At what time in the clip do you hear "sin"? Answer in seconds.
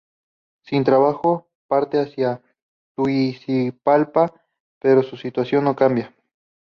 0.63-0.83